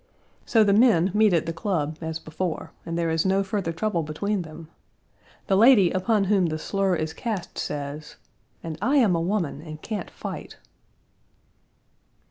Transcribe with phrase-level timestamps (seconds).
[0.47, 4.01] So the men meet at the club as before, and there is no further trouble
[4.01, 4.67] between them.
[5.45, 8.15] The lady upon whom the slur is cast says,
[8.63, 10.57] "and I am a woman and can't fight!"